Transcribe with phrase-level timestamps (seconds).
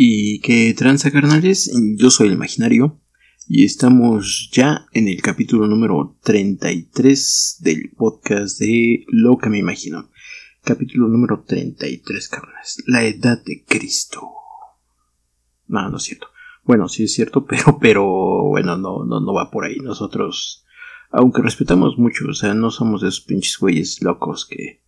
[0.00, 1.72] ¿Y qué tranza, carnales?
[1.96, 3.00] Yo soy el imaginario
[3.48, 10.08] y estamos ya en el capítulo número 33 del podcast de Lo que me imagino.
[10.62, 12.80] Capítulo número 33, carnales.
[12.86, 14.22] La edad de Cristo.
[15.66, 16.28] No, no es cierto.
[16.62, 18.04] Bueno, sí es cierto, pero, pero
[18.44, 19.78] bueno, no, no, no va por ahí.
[19.80, 20.64] Nosotros,
[21.10, 24.80] aunque respetamos mucho, o sea, no somos esos pinches güeyes locos que,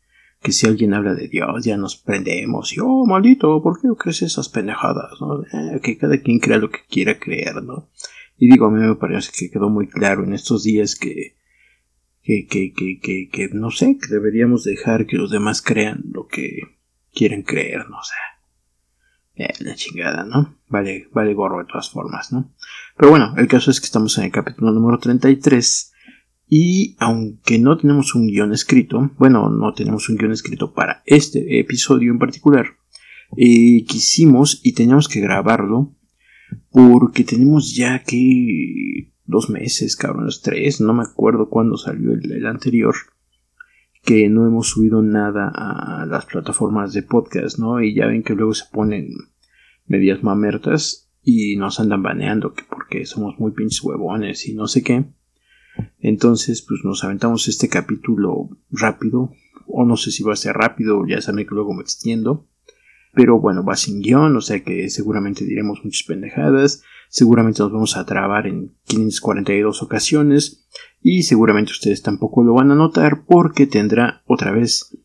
[0.43, 4.23] que si alguien habla de Dios ya nos prendemos y, oh, maldito, ¿por qué crees
[4.23, 5.21] esas pendejadas?
[5.21, 5.43] ¿no?
[5.43, 7.91] Eh, que cada quien crea lo que quiera creer, ¿no?
[8.39, 11.37] Y digo, a mí me parece que quedó muy claro en estos días que,
[12.23, 16.61] que, que, que, que, no sé, que deberíamos dejar que los demás crean lo que
[17.13, 18.15] quieren creer, no sé.
[19.35, 20.57] Eh, la chingada, ¿no?
[20.69, 22.55] Vale, vale gorro de todas formas, ¿no?
[22.97, 25.93] Pero bueno, el caso es que estamos en el capítulo número 33
[26.52, 31.61] y aunque no tenemos un guion escrito, bueno, no tenemos un guion escrito para este
[31.61, 32.67] episodio en particular,
[33.37, 35.94] eh, quisimos y teníamos que grabarlo
[36.70, 42.96] porque tenemos ya que dos meses, cabrones, tres, no me acuerdo cuándo salió el, anterior,
[44.03, 47.81] que no hemos subido nada a las plataformas de podcast, ¿no?
[47.81, 49.11] Y ya ven que luego se ponen
[49.87, 54.82] medias mamertas y nos andan baneando que porque somos muy pinches huevones y no sé
[54.82, 55.05] qué.
[55.99, 59.32] Entonces, pues nos aventamos este capítulo rápido,
[59.67, 62.47] o no sé si va a ser rápido, ya saben que luego me extiendo.
[63.12, 67.97] Pero bueno, va sin guion, o sea que seguramente diremos muchas pendejadas, seguramente nos vamos
[67.97, 70.65] a trabar en 542 ocasiones
[71.03, 74.97] y seguramente ustedes tampoco lo van a notar porque tendrá otra vez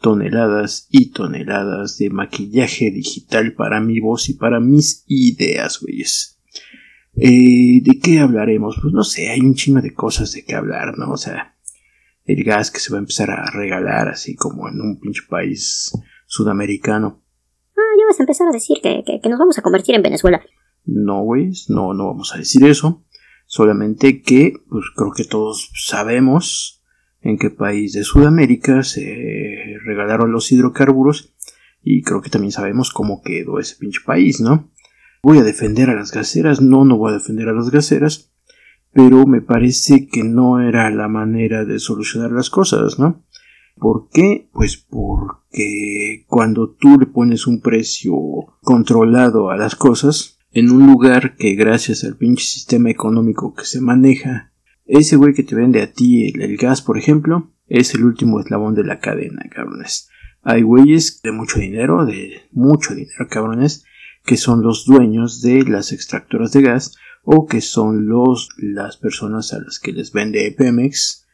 [0.00, 6.33] toneladas y toneladas de maquillaje digital para mi voz y para mis ideas, güeyes.
[7.16, 8.78] Eh, ¿De qué hablaremos?
[8.80, 11.12] Pues no sé, hay un chingo de cosas de qué hablar, ¿no?
[11.12, 11.56] O sea,
[12.24, 15.92] el gas que se va a empezar a regalar así como en un pinche país
[16.26, 17.24] sudamericano
[18.06, 20.42] vas a empezar a decir que, nos vamos a convertir en Venezuela.
[20.84, 23.04] No, güey, no, no vamos a decir eso.
[23.46, 26.82] Solamente que, pues creo que todos sabemos
[27.20, 31.34] en qué país de Sudamérica se regalaron los hidrocarburos
[31.82, 34.70] y creo que también sabemos cómo quedó ese pinche país, ¿no?
[35.24, 38.30] Voy a defender a las gaseras, no, no voy a defender a las gaseras,
[38.92, 43.24] pero me parece que no era la manera de solucionar las cosas, ¿no?
[43.78, 44.50] ¿Por qué?
[44.52, 48.14] Pues porque cuando tú le pones un precio
[48.60, 53.80] controlado a las cosas, en un lugar que gracias al pinche sistema económico que se
[53.80, 54.52] maneja,
[54.84, 58.74] ese güey que te vende a ti el, gas, por ejemplo, es el último eslabón
[58.74, 60.10] de la cadena, cabrones.
[60.42, 63.86] Hay güeyes de mucho dinero, de mucho dinero, cabrones,
[64.24, 69.52] que son los dueños de las extractoras de gas o que son los las personas
[69.52, 71.24] a las que les vende Pemex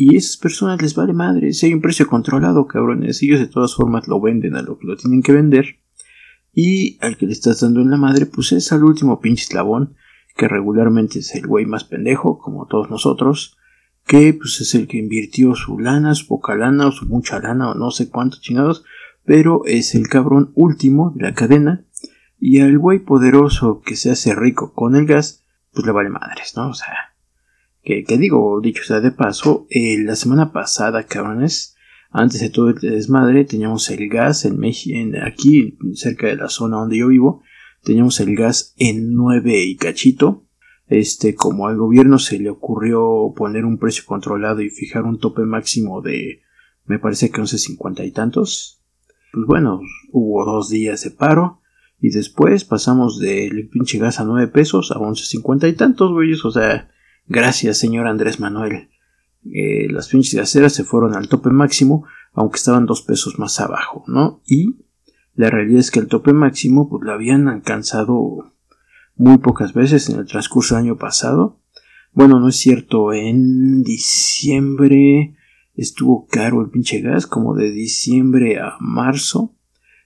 [0.00, 1.52] y esas personas les vale madre.
[1.52, 3.20] Si hay un precio controlado, cabrones.
[3.20, 5.80] Ellos de todas formas lo venden a lo que lo tienen que vender.
[6.52, 9.96] Y al que le estás dando en la madre, pues es al último pinche eslabón.
[10.36, 13.56] Que regularmente es el güey más pendejo, como todos nosotros.
[14.06, 17.72] Que pues es el que invirtió su lana, su poca lana, o su mucha lana,
[17.72, 18.84] o no sé cuántos chingados.
[19.24, 21.87] Pero es el cabrón último de la cadena.
[22.38, 26.54] Y al güey poderoso que se hace rico con el gas, pues le vale madres,
[26.56, 26.70] ¿no?
[26.70, 27.14] O sea,
[27.82, 31.76] que, digo, dicho sea de paso, eh, la semana pasada, cabrones,
[32.10, 36.78] antes de todo el desmadre, teníamos el gas en, en aquí, cerca de la zona
[36.78, 37.42] donde yo vivo,
[37.82, 40.44] teníamos el gas en 9 y cachito.
[40.86, 45.42] Este, como al gobierno se le ocurrió poner un precio controlado y fijar un tope
[45.42, 46.40] máximo de,
[46.86, 48.82] me parece que 11.50 y tantos.
[49.32, 49.80] Pues bueno,
[50.12, 51.60] hubo dos días de paro.
[52.00, 56.44] Y después pasamos del pinche gas a 9 pesos a 11.50 y tantos, güeyes.
[56.44, 56.88] O sea,
[57.28, 58.88] Gracias, señor Andrés Manuel.
[59.52, 64.02] Eh, las pinches gaseras se fueron al tope máximo, aunque estaban dos pesos más abajo,
[64.06, 64.40] ¿no?
[64.46, 64.76] Y
[65.34, 68.54] la realidad es que el tope máximo, pues lo habían alcanzado
[69.14, 71.60] muy pocas veces en el transcurso del año pasado.
[72.12, 75.36] Bueno, no es cierto, en diciembre
[75.74, 79.54] estuvo caro el pinche gas, como de diciembre a marzo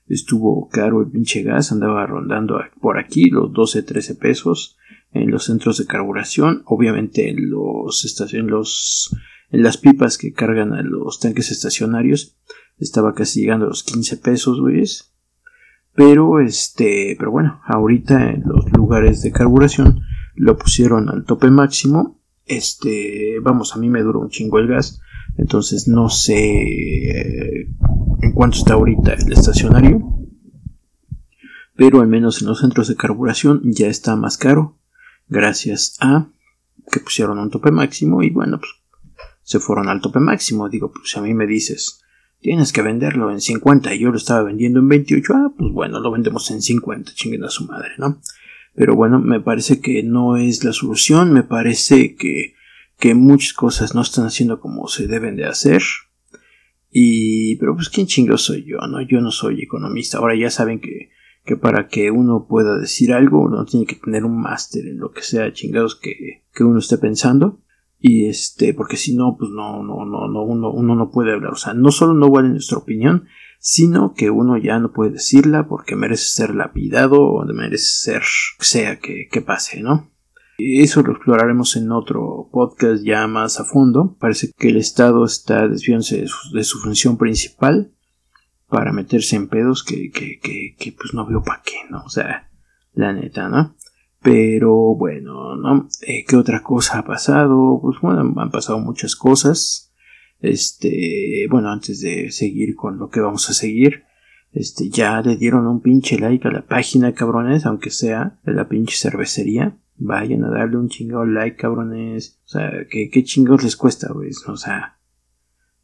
[0.09, 4.77] estuvo caro el pinche gas, andaba rondando por aquí los 12, 13 pesos
[5.13, 8.05] en los centros de carburación, obviamente en los
[8.45, 9.17] los
[9.51, 12.39] en las pipas que cargan a los tanques estacionarios
[12.79, 15.13] estaba casi llegando a los 15 pesos, güeyes.
[15.95, 20.01] Pero este, pero bueno, ahorita en los lugares de carburación
[20.35, 22.19] lo pusieron al tope máximo.
[22.47, 25.01] Este, vamos, a mí me duró un chingo el gas,
[25.37, 27.69] entonces no sé
[28.23, 30.01] en cuánto está ahorita el estacionario.
[31.77, 34.79] Pero al menos en los centros de carburación ya está más caro
[35.29, 36.29] gracias a
[36.91, 38.71] que pusieron un tope máximo y bueno, pues
[39.43, 40.69] se fueron al tope máximo.
[40.69, 42.03] Digo, pues si a mí me dices,
[42.41, 46.01] tienes que venderlo en 50 y yo lo estaba vendiendo en 28, ah, pues bueno,
[46.01, 48.21] lo vendemos en 50, chinguen a su madre, ¿no?
[48.75, 52.55] Pero bueno, me parece que no es la solución, me parece que,
[52.99, 55.83] que muchas cosas no están haciendo como se deben de hacer.
[56.93, 59.01] Y, pero pues quién chingo soy yo, ¿no?
[59.01, 60.19] Yo no soy economista.
[60.19, 61.11] Ahora ya saben que
[61.45, 65.13] que para que uno pueda decir algo uno tiene que tener un máster en lo
[65.13, 67.61] que sea chingados que, que uno esté pensando
[67.99, 71.53] y este porque si no pues no no no no uno, uno no puede hablar
[71.53, 73.27] o sea no solo no vale nuestra opinión
[73.59, 78.23] sino que uno ya no puede decirla porque merece ser lapidado o merece ser
[78.59, 80.12] sea que, que pase no
[80.81, 84.17] eso lo exploraremos en otro podcast ya más a fondo.
[84.19, 87.93] Parece que el Estado está desviándose de su, función principal
[88.69, 92.03] para meterse en pedos que, que, que, que pues no veo para qué, ¿no?
[92.05, 92.51] O sea,
[92.95, 93.77] la neta, ¿no?
[94.23, 95.89] Pero bueno, ¿no?
[96.07, 97.81] Eh, ¿Qué otra cosa ha pasado?
[97.83, 99.93] Pues bueno, han pasado muchas cosas.
[100.41, 104.05] Este, bueno, antes de seguir con lo que vamos a seguir,
[104.53, 108.69] este, ya le dieron un pinche like a la página, cabrones, aunque sea de la
[108.69, 109.77] pinche cervecería.
[109.97, 112.41] Vayan a darle un chingado like, cabrones.
[112.45, 114.31] O sea, ¿qué, qué chingados les cuesta, güey?
[114.49, 114.99] O sea,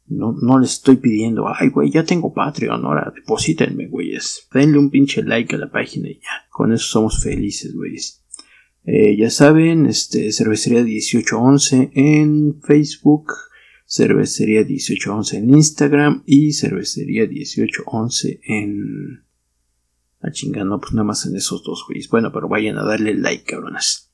[0.09, 4.47] no, no les estoy pidiendo, ay, güey, ya tengo Patreon, ahora deposítenme, güeyes.
[4.51, 6.47] Denle un pinche like a la página y ya.
[6.49, 8.23] Con eso somos felices, güeyes.
[8.85, 13.33] Eh, ya saben, este, cervecería 1811 en Facebook,
[13.85, 19.23] cervecería 1811 en Instagram y cervecería 1811 en...
[20.21, 22.09] A chingando, pues nada más en esos dos, güeyes.
[22.09, 24.11] Bueno, pero vayan a darle like, cabrones.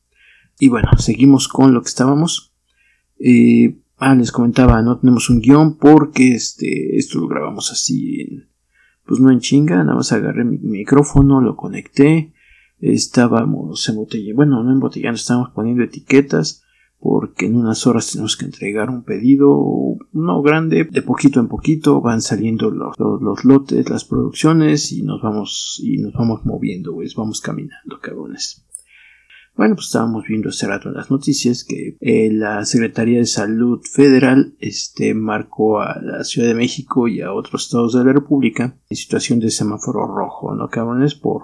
[0.60, 2.54] Y bueno, seguimos con lo que estábamos.
[3.20, 8.50] Eh, ah, les comentaba, no tenemos un guion porque este, esto lo grabamos así en,
[9.06, 12.34] pues no en chinga, nada más agarré mi micrófono, lo conecté,
[12.80, 16.65] estábamos embotellando, bueno, no embotellando, estábamos poniendo etiquetas
[17.00, 22.02] porque en unas horas tenemos que entregar un pedido no grande, de poquito en poquito
[22.02, 27.42] van saliendo los, los, lotes, las producciones y nos vamos y nos vamos moviendo, vamos
[27.42, 28.66] caminando, cabrones.
[29.56, 33.80] Bueno, pues estábamos viendo hace rato en las noticias que eh, la Secretaría de Salud
[33.90, 38.78] Federal este, marcó a la Ciudad de México y a otros estados de la República
[38.90, 41.16] en situación de semáforo rojo, ¿no, cabrones?
[41.16, 41.44] Por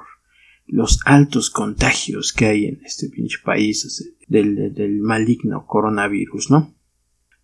[0.68, 6.74] los altos contagios que hay en este pinche país del, del maligno coronavirus, ¿no?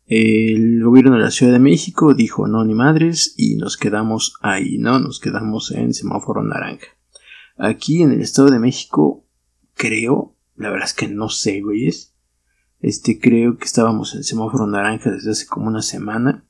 [0.06, 4.77] El gobierno de la Ciudad de México dijo no ni madres y nos quedamos ahí,
[4.77, 5.00] ¿no?
[5.00, 6.88] Nos quedamos en semáforo naranja.
[7.58, 9.25] Aquí en el Estado de México
[9.75, 12.15] creo la verdad es que no sé, güeyes.
[12.79, 16.46] Este, creo que estábamos en semáforo naranja desde hace como una semana.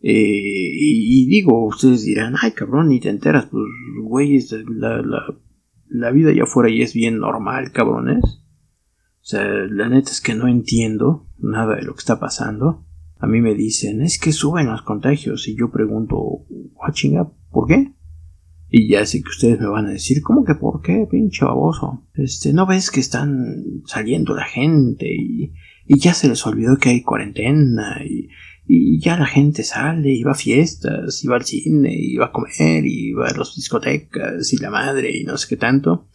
[0.00, 3.64] Eh, y, digo, ustedes dirán, ay cabrón, ni te enteras, pues,
[4.00, 5.36] güeyes, la, la,
[5.88, 8.44] la vida allá afuera ya es bien normal, cabrones.
[9.28, 12.86] Sea, la neta es que no entiendo nada de lo que está pasando.
[13.18, 15.48] A mí me dicen, es que suben los contagios.
[15.48, 16.46] Y yo pregunto,
[16.82, 17.92] ah, chinga, ¿por qué?
[18.70, 22.06] Y ya sé que ustedes me van a decir, ¿cómo que por qué, pinche baboso?
[22.14, 25.52] Este, ¿no ves que están saliendo la gente y,
[25.86, 28.30] y ya se les olvidó que hay cuarentena y,
[28.66, 32.26] y ya la gente sale y va a fiestas y va al cine y va
[32.26, 36.08] a comer y va a las discotecas y la madre y no sé qué tanto?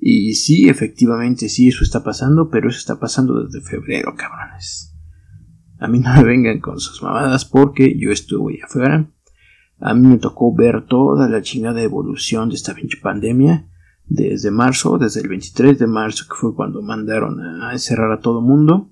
[0.00, 4.94] Y sí, efectivamente, sí, eso está pasando, pero eso está pasando desde febrero, cabrones.
[5.78, 9.08] A mí no me vengan con sus mamadas porque yo estuve afuera
[9.80, 13.66] a mí me tocó ver toda la chingada evolución de esta pinche pandemia
[14.06, 18.42] desde marzo, desde el 23 de marzo, que fue cuando mandaron a encerrar a todo
[18.42, 18.90] mundo,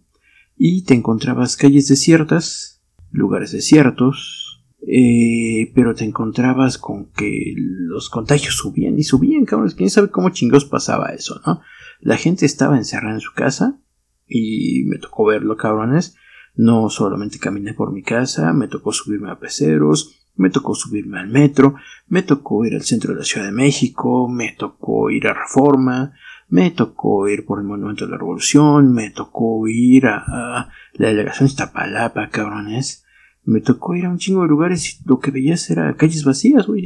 [0.56, 4.47] y te encontrabas calles desiertas, lugares desiertos,
[4.86, 9.74] eh, pero te encontrabas con que los contagios subían y subían, cabrones.
[9.74, 11.60] Quién sabe cómo chingos pasaba eso, ¿no?
[12.00, 13.80] La gente estaba encerrada en su casa
[14.26, 16.16] y me tocó verlo, cabrones.
[16.54, 21.28] No solamente caminé por mi casa, me tocó subirme a peceros, me tocó subirme al
[21.28, 21.74] metro,
[22.06, 26.12] me tocó ir al centro de la Ciudad de México, me tocó ir a Reforma,
[26.48, 31.46] me tocó ir por el Monumento de la Revolución, me tocó ir a, la delegación
[31.46, 33.04] Iztapalapa, cabrones.
[33.48, 36.66] Me tocó ir a un chingo de lugares y lo que veías era calles vacías,
[36.66, 36.84] güey.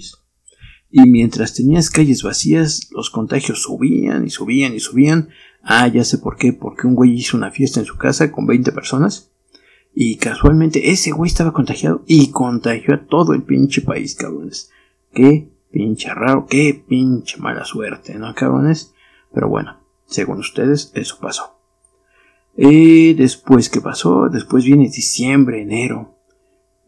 [0.92, 5.30] Y mientras tenías calles vacías, los contagios subían y subían y subían.
[5.64, 8.46] Ah, ya sé por qué, porque un güey hizo una fiesta en su casa con
[8.46, 9.32] 20 personas
[9.92, 14.70] y casualmente ese güey estaba contagiado y contagió a todo el pinche país, cabrones.
[15.12, 18.94] Qué pinche raro, qué pinche mala suerte, ¿no, cabrones?
[19.34, 21.58] Pero bueno, según ustedes, eso pasó.
[22.56, 24.28] Y después, ¿qué pasó?
[24.28, 26.11] Después viene diciembre, enero.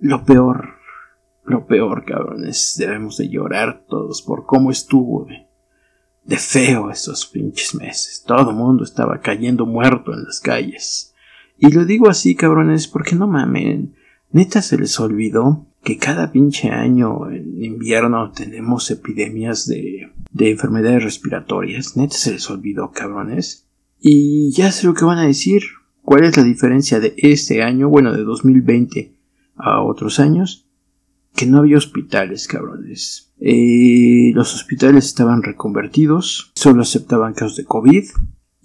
[0.00, 0.74] Lo peor,
[1.44, 2.74] lo peor, cabrones.
[2.78, 5.26] Debemos de llorar todos por cómo estuvo
[6.24, 8.24] de, feo estos pinches meses.
[8.26, 11.14] Todo el mundo estaba cayendo muerto en las calles.
[11.58, 13.94] Y lo digo así, cabrones, porque no mamen.
[14.32, 21.04] Neta se les olvidó que cada pinche año en invierno tenemos epidemias de, de enfermedades
[21.04, 21.96] respiratorias.
[21.96, 23.66] Neta se les olvidó, cabrones.
[24.00, 25.62] Y ya sé lo que van a decir.
[26.02, 29.13] ¿Cuál es la diferencia de este año, bueno, de 2020
[29.56, 30.64] a otros años?
[31.34, 33.32] que no había hospitales, cabrones.
[33.40, 38.04] Eh, los hospitales estaban reconvertidos, solo aceptaban casos de COVID.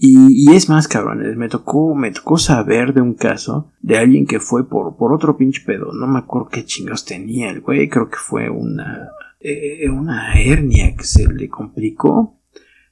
[0.01, 4.39] Y, es más, cabrones, me tocó, me tocó saber de un caso de alguien que
[4.39, 5.91] fue por, por otro pinche pedo.
[5.91, 9.09] No me acuerdo qué chingados tenía el güey, creo que fue una,
[9.41, 12.39] eh, una hernia que se le complicó.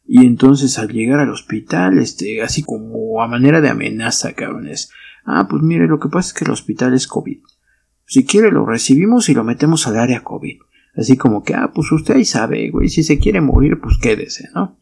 [0.05, 4.91] Y entonces al llegar al hospital, este, así como a manera de amenaza, cabrones.
[5.23, 7.39] Ah, pues mire, lo que pasa es que el hospital es COVID.
[8.07, 10.59] Si quiere lo recibimos y lo metemos al área COVID.
[10.95, 14.47] Así como que, ah, pues usted ahí sabe, güey, si se quiere morir, pues quédese,
[14.55, 14.79] ¿no?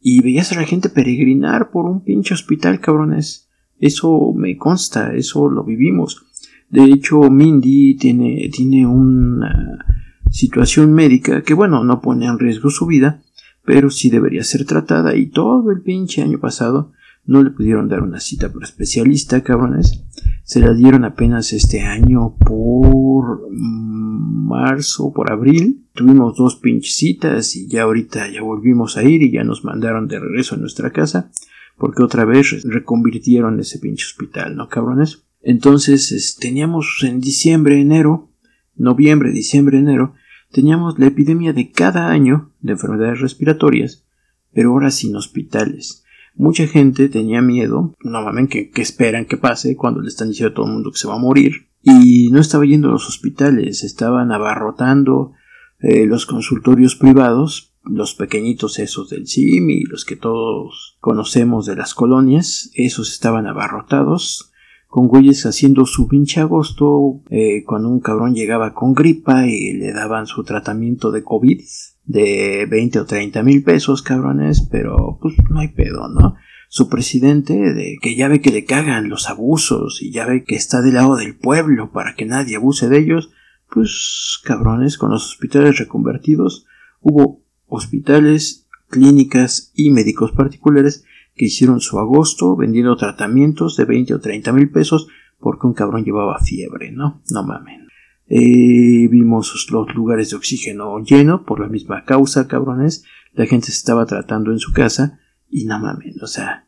[0.00, 3.48] Y veías a la gente peregrinar por un pinche hospital, cabrones.
[3.78, 6.26] Eso me consta, eso lo vivimos.
[6.68, 9.84] De hecho, Mindy tiene, tiene una
[10.30, 13.22] situación médica que, bueno, no pone en riesgo su vida,
[13.64, 16.92] pero sí debería ser tratada y todo el pinche año pasado
[17.26, 20.04] no le pudieron dar una cita por especialista, cabrones.
[20.44, 25.86] Se la dieron apenas este año por marzo, por abril.
[25.92, 30.06] Tuvimos dos pinches citas y ya ahorita ya volvimos a ir y ya nos mandaron
[30.06, 31.30] de regreso a nuestra casa
[31.76, 35.24] porque otra vez reconvirtieron ese pinche hospital, ¿no, cabrones?
[35.42, 38.30] Entonces teníamos en diciembre, enero,
[38.74, 40.14] noviembre, diciembre, enero,
[40.50, 44.04] teníamos la epidemia de cada año de enfermedades respiratorias,
[44.52, 46.04] pero ahora sin hospitales.
[46.38, 50.66] Mucha gente tenía miedo, normalmente que, esperan que pase cuando le están diciendo a todo
[50.66, 54.32] el mundo que se va a morir, y no estaba yendo a los hospitales, estaban
[54.32, 55.32] abarrotando
[55.80, 61.76] eh, los consultorios privados, los pequeñitos esos del CIM y los que todos conocemos de
[61.76, 64.52] las colonias, esos estaban abarrotados,
[64.88, 69.92] con güeyes haciendo su pinche agosto, eh, cuando un cabrón llegaba con gripa y le
[69.92, 71.62] daban su tratamiento de COVID,
[72.06, 76.36] de 20 o 30 mil pesos, cabrones, pero pues no hay pedo, ¿no?
[76.68, 80.56] Su presidente, de que ya ve que le cagan los abusos y ya ve que
[80.56, 83.30] está del lado del pueblo para que nadie abuse de ellos,
[83.70, 86.66] pues cabrones, con los hospitales reconvertidos,
[87.00, 94.20] hubo hospitales, clínicas y médicos particulares que hicieron su agosto vendiendo tratamientos de 20 o
[94.20, 97.22] 30 mil pesos porque un cabrón llevaba fiebre, ¿no?
[97.30, 97.85] No mamen.
[98.28, 103.04] Eh, vimos los lugares de oxígeno lleno por la misma causa, cabrones.
[103.32, 106.66] La gente se estaba tratando en su casa y no mames, o sea,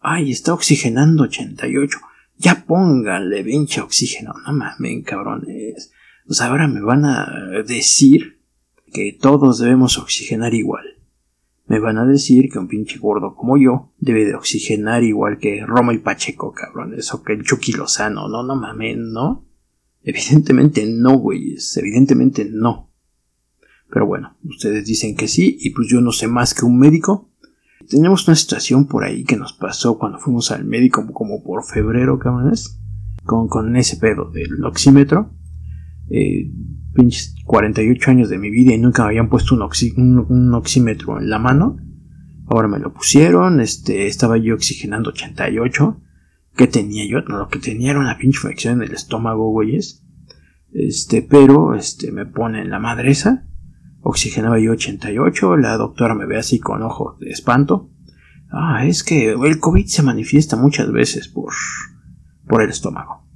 [0.00, 1.98] ay, está oxigenando 88.
[2.38, 5.92] Ya pónganle pinche oxígeno, no mames, cabrones.
[6.28, 8.40] O sea, ahora me van a decir
[8.92, 10.84] que todos debemos oxigenar igual.
[11.66, 15.64] Me van a decir que un pinche gordo como yo debe de oxigenar igual que
[15.64, 19.46] Roma y Pacheco, cabrones, o que el Chucky Lozano, no, no mames, ¿no?
[20.04, 22.90] Evidentemente no, güeyes, evidentemente no.
[23.90, 27.30] Pero bueno, ustedes dicen que sí y pues yo no sé más que un médico.
[27.88, 32.18] Tenemos una situación por ahí que nos pasó cuando fuimos al médico como por febrero,
[32.18, 32.80] cabrones,
[33.24, 35.34] con, con ese pedo del oxímetro.
[36.08, 36.50] Eh,
[36.94, 39.62] pinches 48 años de mi vida y nunca me habían puesto un,
[40.28, 41.76] un, oxímetro en la mano.
[42.46, 46.00] Ahora me lo pusieron, este, estaba yo oxigenando 88
[46.56, 50.04] que tenía yo, lo que tenía era una pinche infección en el estómago, güeyes.
[50.72, 53.46] Este, pero, este, me pone en la madresa.
[54.00, 57.90] Oxigenaba yo 88, la doctora me ve así con ojos de espanto.
[58.50, 61.52] Ah, es que el COVID se manifiesta muchas veces por,
[62.46, 63.26] por el estómago.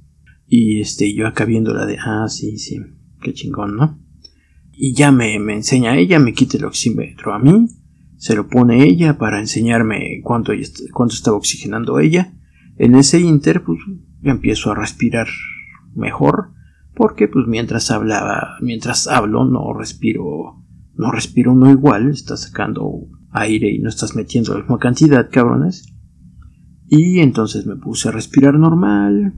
[0.45, 2.79] Y este, yo acá viéndola de, ah, sí, sí,
[3.21, 3.99] qué chingón, ¿no?
[4.71, 7.67] Y ya me, me enseña ella, me quita el oxímetro a mí,
[8.17, 10.51] se lo pone ella para enseñarme cuánto,
[10.93, 12.36] cuánto estaba oxigenando ella
[12.77, 13.79] en ese inter, pues
[14.23, 15.27] empiezo a respirar
[15.95, 16.53] mejor,
[16.95, 20.63] porque pues mientras hablaba, mientras hablo no respiro,
[20.95, 25.93] no respiro no igual, estás sacando aire y no estás metiendo la misma cantidad, cabrones.
[26.87, 29.33] Y entonces me puse a respirar normal,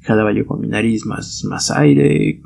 [0.00, 2.40] jalaba yo con mi nariz más, más aire,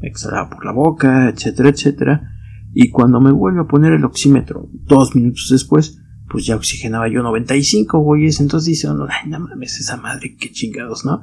[0.00, 2.32] exhalaba por la boca, etcétera, etcétera.
[2.74, 7.22] Y cuando me vuelve a poner el oxímetro, dos minutos después, pues ya oxigenaba yo
[7.22, 8.40] 95, güeyes.
[8.40, 11.22] Entonces dice ay, no mames, esa madre, qué chingados, ¿no?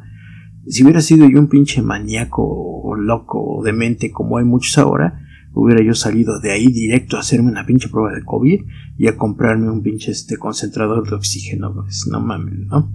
[0.68, 5.20] Si hubiera sido yo un pinche maníaco o loco o demente como hay muchos ahora,
[5.54, 8.62] hubiera yo salido de ahí directo a hacerme una pinche prueba de COVID
[8.98, 12.94] y a comprarme un pinche este concentrador de oxígeno, pues no mames, ¿no?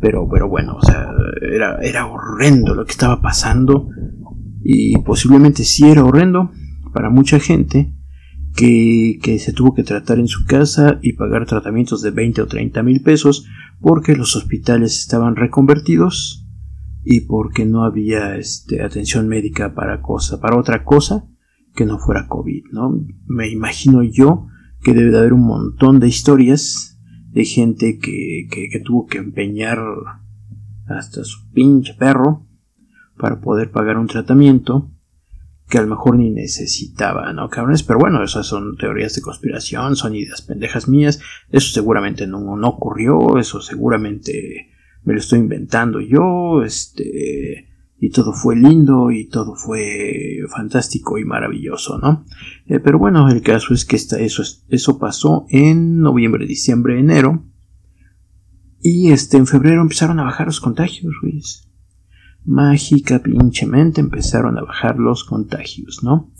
[0.00, 1.08] Pero, pero bueno, o sea,
[1.40, 3.88] era, era horrendo lo que estaba pasando
[4.62, 6.50] y posiblemente sí era horrendo
[6.92, 7.93] para mucha gente,
[8.54, 12.82] que, se tuvo que tratar en su casa y pagar tratamientos de 20 o 30
[12.82, 13.46] mil pesos
[13.80, 16.46] porque los hospitales estaban reconvertidos
[17.04, 21.26] y porque no había este, atención médica para cosa, para otra cosa
[21.74, 23.04] que no fuera COVID, ¿no?
[23.26, 24.46] Me imagino yo
[24.80, 26.98] que debe de haber un montón de historias
[27.30, 29.78] de gente que, que, que tuvo que empeñar
[30.86, 32.46] hasta su pinche perro
[33.18, 34.93] para poder pagar un tratamiento
[35.74, 37.82] que a lo mejor ni necesitaba, ¿no, cabrones?
[37.82, 41.18] Pero bueno, esas son teorías de conspiración, son ideas pendejas mías,
[41.50, 44.68] eso seguramente no, no ocurrió, eso seguramente
[45.02, 47.66] me lo estoy inventando yo, este,
[47.98, 52.24] y todo fue lindo y todo fue fantástico y maravilloso, ¿no?
[52.66, 57.50] Eh, pero bueno, el caso es que eso, eso pasó en noviembre, diciembre, enero,
[58.80, 61.12] y este, en febrero empezaron a bajar los contagios,
[62.44, 66.32] mágica pinchemente empezaron a bajar los contagios, ¿no?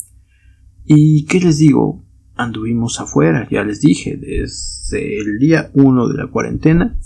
[0.84, 6.26] Y qué les digo, anduvimos afuera, ya les dije, desde el día 1 de la
[6.26, 6.98] cuarentena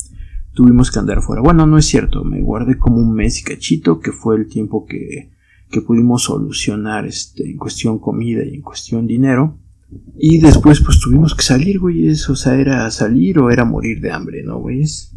[0.54, 1.40] tuvimos que andar afuera.
[1.42, 4.86] Bueno, no es cierto, me guardé como un mes y cachito, que fue el tiempo
[4.86, 5.30] que,
[5.70, 9.58] que pudimos solucionar este, en cuestión comida y en cuestión dinero.
[10.18, 14.10] Y después pues tuvimos que salir, güey, o sea, era salir o era morir de
[14.10, 15.14] hambre, ¿no, güeyes?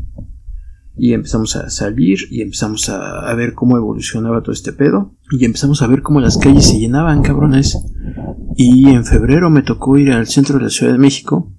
[0.98, 5.82] Y empezamos a salir y empezamos a, ver cómo evolucionaba todo este pedo y empezamos
[5.82, 7.78] a ver cómo las calles se llenaban, cabrones.
[8.56, 11.52] Y en febrero me tocó ir al centro de la Ciudad de México,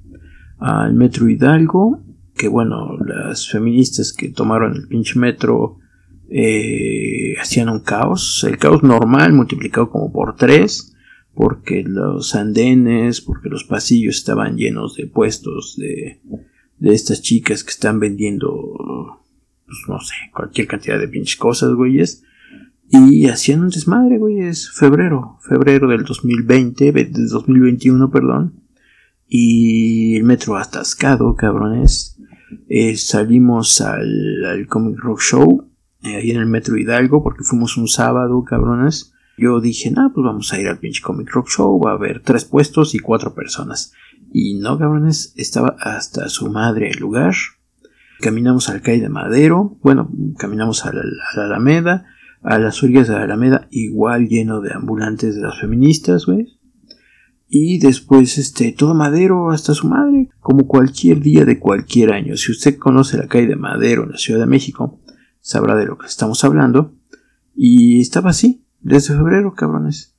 [0.59, 2.01] al Metro Hidalgo,
[2.37, 5.79] que bueno, las feministas que tomaron el pinche metro
[6.29, 10.95] eh, hacían un caos, el caos normal multiplicado como por tres,
[11.35, 16.21] porque los andenes, porque los pasillos estaban llenos de puestos de,
[16.79, 19.22] de estas chicas que están vendiendo
[19.89, 22.25] no sé, cualquier cantidad de pinches cosas, güeyes.
[22.95, 24.71] Y hacían un desmadre, güeyes.
[24.71, 28.61] Febrero, febrero del 2020, del 2021, perdón.
[29.27, 32.21] Y el metro atascado, cabrones.
[32.69, 35.71] Eh, salimos al, Comic Rock Show,
[36.03, 39.15] eh, ahí en el metro Hidalgo, porque fuimos un sábado, cabrones.
[39.39, 42.21] Yo dije, no, pues vamos a ir al pinche Comic Rock Show, va a haber
[42.21, 43.95] tres puestos y cuatro personas.
[44.35, 47.33] Y no, cabrones, estaba hasta su madre el lugar
[48.23, 51.03] caminamos al Calle de Madero, bueno, caminamos a la,
[51.45, 52.07] Alameda,
[52.41, 56.59] a las orillas de la Alameda, igual lleno de ambulantes de las feministas, güey.
[57.49, 62.35] Y después, este, todo Madero hasta su madre, como cualquier día de cualquier año.
[62.37, 65.01] Si usted conoce la calle de Madero en la Ciudad de México,
[65.41, 66.95] sabrá de lo que estamos hablando.
[67.55, 70.17] Y estaba así, desde febrero, cabrones.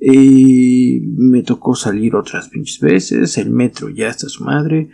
[0.00, 4.90] Y me tocó salir otras pinches veces, el metro ya hasta su madre,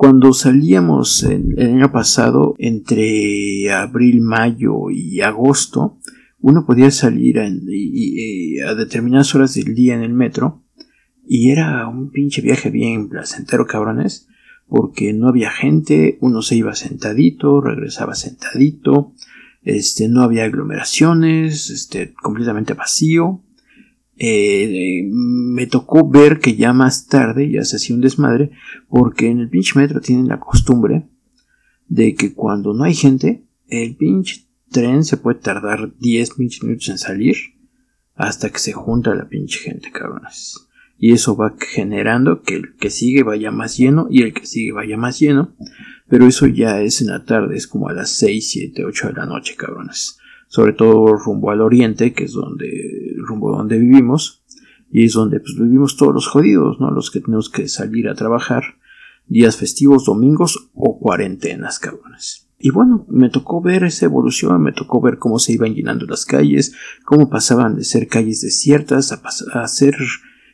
[0.00, 5.98] cuando salíamos el, año pasado, entre abril, mayo y agosto,
[6.38, 10.64] uno podía salir a, determinadas horas del día en el metro
[11.28, 14.26] y era un pinche viaje bien placentero, cabrones,
[14.68, 19.12] porque no había gente, uno se iba sentadito, regresaba sentadito,
[19.60, 23.42] este, no había aglomeraciones, este, completamente vacío,
[24.22, 28.50] eh, me tocó ver que ya más tarde ya se hacía un desmadre
[28.88, 31.08] porque en el pinche metro tienen la costumbre
[31.88, 36.98] de que cuando no hay gente el pinche tren se puede tardar 10 minutos en
[36.98, 37.36] salir
[38.14, 40.68] hasta que se junta la pinche gente cabrones.
[40.98, 44.72] Y eso va generando que el que sigue vaya más lleno y el que sigue
[44.72, 45.56] vaya más lleno
[46.10, 49.12] pero eso ya es en la tarde es como a las 6, 7, 8 de
[49.14, 50.19] la noche cabrones
[50.50, 54.42] sobre todo rumbo al oriente, que es donde, rumbo donde vivimos,
[54.90, 56.90] y es donde pues, vivimos todos los jodidos, ¿no?
[56.90, 58.64] Los que tenemos que salir a trabajar
[59.28, 62.48] días festivos, domingos o cuarentenas, cabrones.
[62.58, 66.26] Y bueno, me tocó ver esa evolución, me tocó ver cómo se iban llenando las
[66.26, 69.94] calles, cómo pasaban de ser calles desiertas a, a ser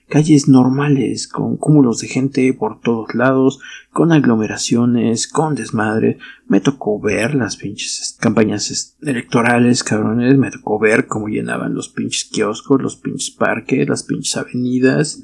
[0.09, 6.19] calles normales, con cúmulos de gente por todos lados, con aglomeraciones, con desmadre.
[6.47, 10.39] Me tocó ver las pinches campañas electorales, cabrones.
[10.39, 15.23] Me tocó ver cómo llenaban los pinches kioscos, los pinches parques, las pinches avenidas.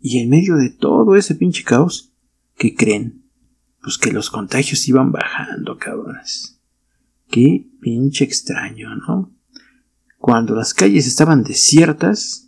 [0.00, 2.12] Y en medio de todo ese pinche caos,
[2.56, 3.24] ¿qué creen?
[3.82, 6.60] Pues que los contagios iban bajando, cabrones.
[7.28, 9.32] Qué pinche extraño, ¿no?
[10.18, 12.45] Cuando las calles estaban desiertas,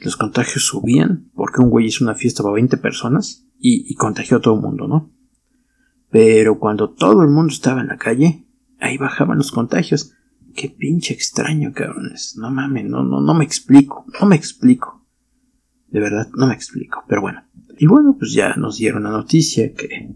[0.00, 4.40] los contagios subían porque un güey hizo una fiesta para 20 personas y, contagió a
[4.40, 5.12] todo el mundo, ¿no?
[6.10, 8.46] Pero cuando todo el mundo estaba en la calle,
[8.78, 10.12] ahí bajaban los contagios.
[10.54, 12.36] Qué pinche extraño, cabrones.
[12.38, 15.04] No mames, no, no, no me explico, no me explico.
[15.88, 17.42] De verdad, no me explico, pero bueno.
[17.78, 20.14] Y bueno, pues ya nos dieron la noticia que,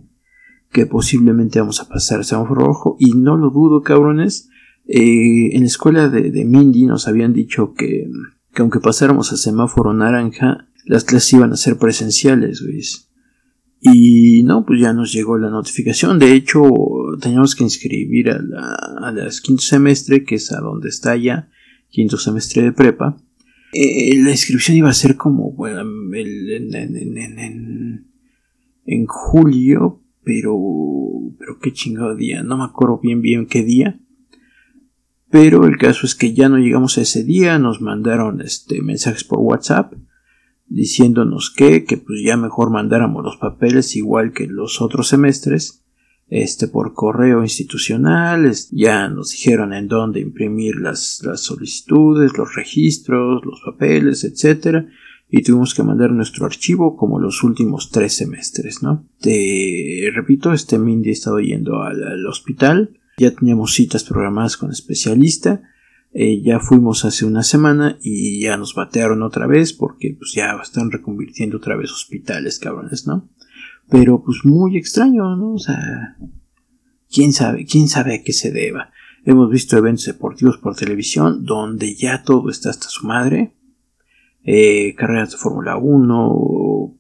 [0.71, 4.49] que posiblemente vamos a pasar a semáforo rojo y no lo dudo, cabrones.
[4.87, 8.09] Eh, en la escuela de, de Mindy nos habían dicho que
[8.53, 13.09] que aunque pasáramos a semáforo naranja, las clases iban a ser presenciales, ¿ves?
[13.81, 16.21] Y no, pues ya nos llegó la notificación.
[16.21, 16.63] De hecho,
[17.21, 21.51] teníamos que inscribir a la, a quinto semestre, que es a donde está ya,
[21.89, 23.17] quinto semestre de prepa.
[23.73, 28.07] Eh, la inscripción iba a ser como, bueno, en, en,
[28.85, 30.57] en, julio, pero,
[31.39, 33.99] pero qué chingado día, no me acuerdo bien bien qué día.
[35.33, 39.25] Pero el caso es que ya no llegamos a ese día, nos mandaron este, mensajes
[39.25, 39.95] por WhatsApp
[40.67, 45.85] diciéndonos que, que pues ya mejor mandáramos los papeles igual que los otros semestres,
[46.29, 53.43] este por correo institucional, ya nos dijeron en dónde imprimir las, las solicitudes, los registros,
[53.43, 54.87] los papeles, etcétera,
[55.31, 59.09] y tuvimos que mandar nuestro archivo como los últimos tres semestres, ¿no?
[59.19, 65.63] Te repito, este Mindy ha estado yendo al hospital, ya teníamos citas programadas con especialista,
[66.15, 70.59] eh, ya fuimos hace una semana y ya nos batearon otra vez porque pues ya
[70.63, 73.31] están reconvirtiendo otra vez hospitales, cabrones, ¿no?
[73.89, 75.55] Pero pues muy extraño, ¿no?
[75.55, 76.17] O sea,
[77.11, 78.91] quién sabe, quién sabe a qué se deba.
[79.25, 83.55] Hemos visto eventos deportivos por televisión donde ya todo está hasta su madre.
[84.45, 86.99] Eh, carreras de Fórmula 1,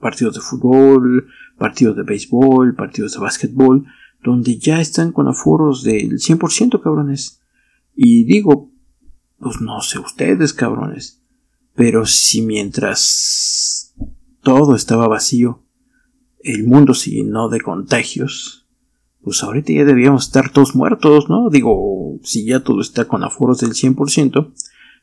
[0.00, 1.28] partidos de fútbol,
[1.58, 3.86] partidos de béisbol, partidos de básquetbol,
[4.22, 7.40] donde ya están con aforos del 100%, cabrones.
[7.94, 8.70] Y digo,
[9.38, 11.22] pues no sé ustedes, cabrones,
[11.74, 13.94] pero si mientras
[14.42, 15.64] todo estaba vacío,
[16.40, 18.66] el mundo se llenó de contagios,
[19.22, 21.48] pues ahorita ya debíamos estar todos muertos, ¿no?
[21.50, 24.52] Digo, si ya todo está con aforos del 100%,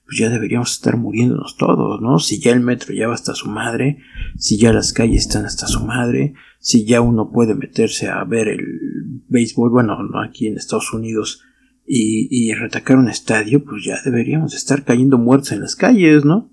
[0.10, 2.17] pues ya deberíamos estar muriéndonos todos, ¿no?
[2.17, 4.00] Si ya el metro ya va hasta su madre,
[4.39, 8.48] si ya las calles están hasta su madre, si ya uno puede meterse a ver
[8.48, 11.43] el béisbol, bueno, no aquí en Estados Unidos,
[11.86, 16.50] y, y retacar un estadio, pues ya deberíamos estar cayendo muertos en las calles, ¿no?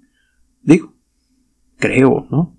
[0.60, 0.94] Digo,
[1.78, 2.58] creo, ¿no?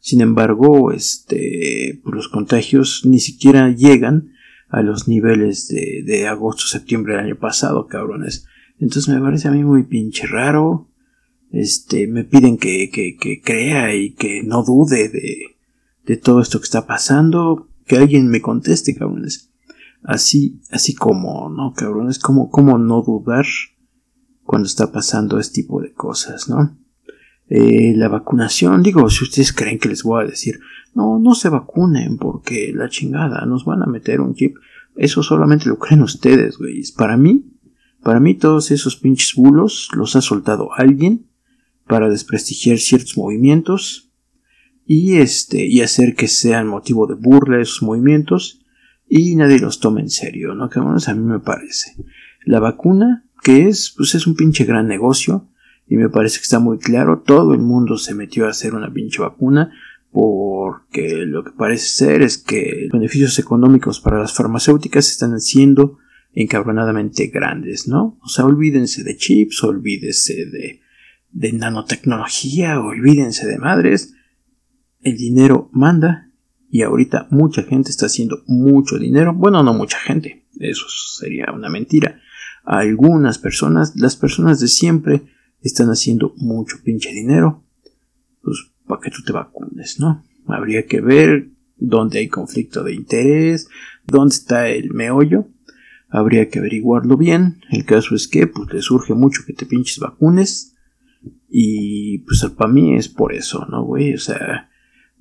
[0.00, 4.32] Sin embargo, este, pues los contagios ni siquiera llegan
[4.68, 8.48] a los niveles de, de agosto, septiembre del año pasado, cabrones.
[8.78, 10.88] Entonces me parece a mí muy pinche raro.
[11.50, 15.56] Este, me piden que, que, que crea y que no dude de,
[16.04, 17.68] de todo esto que está pasando.
[17.86, 19.50] Que alguien me conteste, cabrones.
[20.02, 22.18] Así, así como, ¿no, cabrones?
[22.18, 23.46] Como, como no dudar
[24.42, 26.76] cuando está pasando este tipo de cosas, ¿no?
[27.48, 30.60] Eh, la vacunación, digo, si ustedes creen que les voy a decir,
[30.94, 34.56] no, no se vacunen porque la chingada, nos van a meter un chip,
[34.96, 36.82] eso solamente lo creen ustedes, güey.
[36.96, 37.44] Para mí,
[38.04, 41.26] para mí todos esos pinches bulos los ha soltado alguien
[41.86, 44.12] para desprestigiar ciertos movimientos
[44.86, 48.60] y este, y hacer que sean motivo de burla esos movimientos
[49.08, 50.68] y nadie los toma en serio, ¿no?
[50.74, 51.96] A mí me parece.
[52.44, 55.48] La vacuna, que es, pues es un pinche gran negocio,
[55.86, 58.92] y me parece que está muy claro, todo el mundo se metió a hacer una
[58.92, 59.72] pinche vacuna,
[60.10, 65.98] porque lo que parece ser es que los beneficios económicos para las farmacéuticas están siendo
[66.34, 68.18] encabronadamente grandes, ¿no?
[68.22, 70.80] O sea, olvídense de chips, olvídense de,
[71.30, 74.14] de nanotecnología, olvídense de madres.
[75.00, 76.30] El dinero manda
[76.70, 79.32] y ahorita mucha gente está haciendo mucho dinero.
[79.32, 82.20] Bueno, no mucha gente, eso sería una mentira.
[82.64, 85.22] Algunas personas, las personas de siempre,
[85.62, 87.64] están haciendo mucho pinche dinero.
[88.42, 90.24] Pues para que tú te vacunes, ¿no?
[90.46, 93.68] Habría que ver dónde hay conflicto de interés,
[94.04, 95.48] dónde está el meollo.
[96.14, 97.60] Habría que averiguarlo bien.
[97.70, 100.76] El caso es que pues le surge mucho que te pinches vacunes.
[101.48, 104.14] Y pues para mí es por eso, ¿no, güey?
[104.14, 104.68] O sea,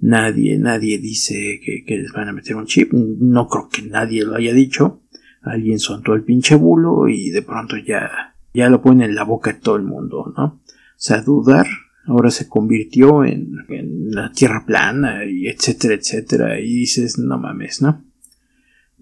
[0.06, 2.92] Nadie, nadie dice que, les van a meter un chip.
[2.92, 5.02] No creo que nadie lo haya dicho.
[5.42, 9.54] Alguien soltó el pinche bulo y de pronto ya, ya lo pone en la boca
[9.54, 10.46] de todo el mundo, ¿no?
[10.46, 10.62] O
[10.98, 11.68] sea, dudar
[12.06, 16.60] ahora se convirtió en, en la tierra plana y etcétera, etcétera.
[16.60, 18.04] Y dices, no mames, ¿no?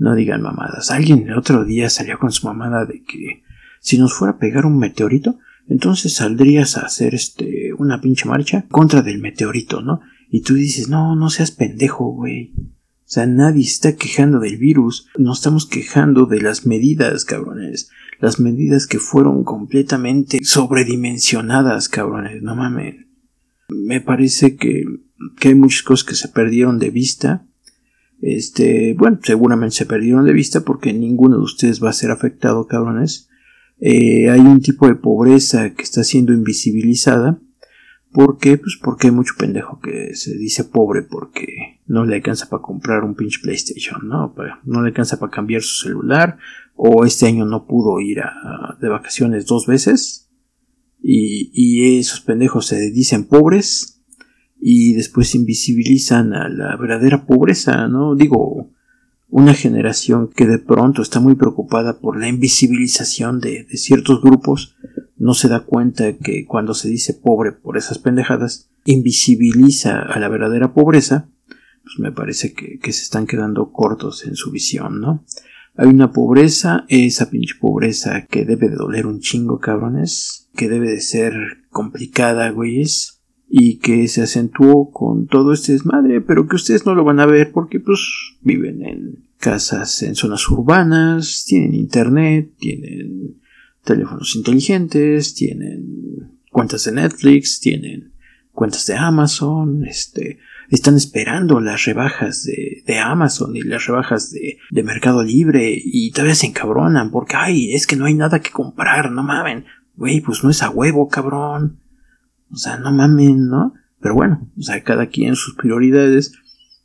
[0.02, 0.90] No digan mamadas.
[0.90, 3.44] Alguien el otro día salió con su mamada de que
[3.82, 5.38] si nos fuera a pegar un meteorito,
[5.68, 10.02] entonces saldrías a hacer este una pinche marcha contra del meteorito, ¿no?
[10.28, 12.52] Y tú dices, no, no seas pendejo, güey.
[12.58, 15.08] O sea, nadie está quejando del virus.
[15.20, 17.92] No estamos quejando de las medidas, cabrones.
[18.20, 22.42] Las medidas que fueron completamente sobredimensionadas, cabrones.
[22.42, 22.96] No mames.
[23.70, 24.84] Me parece que,
[25.40, 27.46] que hay muchas cosas que se perdieron de vista.
[28.22, 32.68] Este, bueno, seguramente se perdieron de vista porque ninguno de ustedes va a ser afectado,
[32.68, 33.30] cabrones.
[33.80, 37.40] Eh, hay un tipo de pobreza que está siendo invisibilizada
[38.12, 38.58] ¿Por qué?
[38.58, 43.04] Pues porque hay mucho pendejo que se dice pobre porque no le alcanza para comprar
[43.04, 44.36] un pinche PlayStation, ¿no?
[44.66, 46.38] No le alcanza para cambiar su celular
[46.76, 48.18] o este año no pudo ir
[48.82, 50.30] de vacaciones dos veces
[51.02, 54.01] y, y esos pendejos se dicen pobres
[54.62, 58.16] y después invisibilizan a la verdadera pobreza, ¿no?
[58.16, 58.70] Digo,
[59.30, 64.76] una generación que de pronto está muy preocupada por la invisibilización de, de ciertos grupos
[65.22, 70.28] no se da cuenta que cuando se dice pobre por esas pendejadas, invisibiliza a la
[70.28, 71.30] verdadera pobreza,
[71.84, 75.24] pues me parece que, se están quedando cortos en su visión, ¿no?
[75.76, 80.90] Hay una pobreza, esa pinche pobreza que debe de doler un chingo, cabrones, que debe
[80.90, 81.34] de ser
[81.70, 83.21] complicada, güeyes,
[83.54, 87.26] y que se acentuó con todo este desmadre, pero que ustedes no lo van a
[87.26, 88.00] ver porque pues
[88.40, 93.42] viven en casas en zonas urbanas, tienen internet, tienen
[93.84, 98.14] teléfonos inteligentes, tienen cuentas de Netflix, tienen
[98.54, 104.60] cuentas de Amazon, este, están esperando las rebajas de, de Amazon y las rebajas de,
[104.70, 108.52] de, Mercado Libre y todavía se encabronan porque, ay, es que no hay nada que
[108.52, 109.66] comprar, no mamen.
[109.98, 111.81] Güey, pues no es a huevo, cabrón.
[112.52, 113.74] O sea, no mamen, ¿no?
[114.00, 116.34] Pero bueno, o sea, cada quien sus prioridades,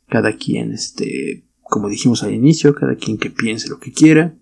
[0.07, 4.35] cada quien, este, como dijimos al inicio, cada quien que piense lo que quiera.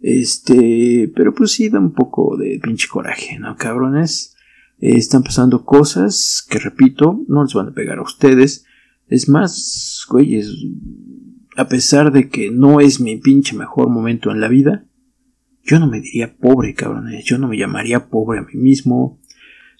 [0.00, 4.34] Este, pero pues sí da un poco de pinche coraje, ¿no, cabrones?
[4.78, 8.66] están pasando cosas que, repito, no les van a pegar a ustedes.
[9.06, 10.52] Es más, güeyes,
[11.56, 14.86] a pesar de que no es mi pinche mejor momento en la vida,
[15.62, 17.24] yo no me diría pobre, cabrones.
[17.24, 19.20] Yo no me llamaría pobre a mí mismo.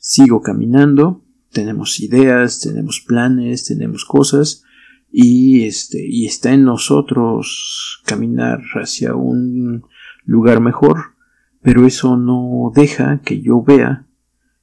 [0.06, 1.24] Sigo caminando.
[1.50, 4.62] Tenemos ideas, tenemos planes, tenemos cosas.
[5.10, 9.86] Y este, y está en nosotros caminar hacia un
[10.26, 11.14] lugar mejor.
[11.62, 14.06] Pero eso no deja que yo vea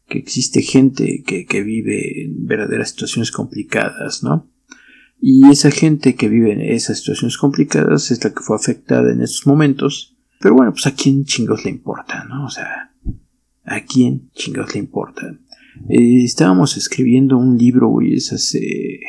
[0.08, 4.47] que existe gente que, que vive en verdaderas situaciones complicadas, ¿no?
[5.19, 9.23] Y esa gente que vive en esas situaciones complicadas es la que fue afectada en
[9.23, 10.15] estos momentos.
[10.39, 12.45] Pero bueno, pues a quién chingos le importa, ¿no?
[12.45, 12.90] O sea,
[13.65, 15.38] a quién chingos le importa.
[15.89, 19.00] Eh, estábamos escribiendo un libro, güey, es hace.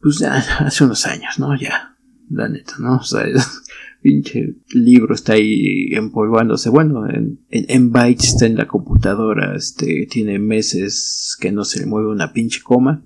[0.00, 1.58] Pues ya, hace unos años, ¿no?
[1.58, 1.96] Ya,
[2.30, 2.96] la neta, ¿no?
[2.96, 3.24] O sea,
[4.02, 6.70] pinche libro está ahí empolvándose.
[6.70, 11.86] Bueno, en, en, bytes está en la computadora, este, tiene meses que no se le
[11.86, 13.04] mueve una pinche coma.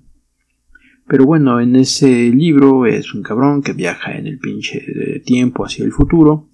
[1.07, 5.83] Pero bueno, en ese libro es un cabrón que viaja en el pinche tiempo hacia
[5.83, 6.49] el futuro.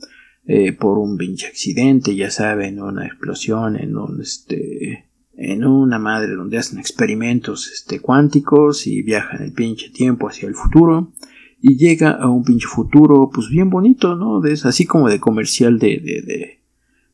[0.51, 6.33] Eh, por un pinche accidente, ya saben, una explosión, en un este en una madre
[6.33, 11.13] donde hacen experimentos este, cuánticos y viajan el pinche tiempo hacia el futuro
[11.61, 14.41] y llega a un pinche futuro, pues bien bonito, ¿no?
[14.41, 16.59] De, así como de comercial de, de, de,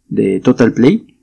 [0.08, 1.18] de Total Play.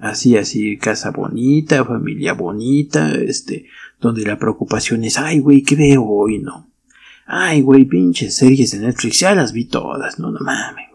[0.00, 3.66] Así, así, casa bonita, familia bonita, este,
[4.00, 6.70] donde la preocupación es, ay, güey, ¿qué veo hoy, no?
[7.26, 10.89] Ay, güey, pinches series de Netflix, ya las vi todas, no, no mames.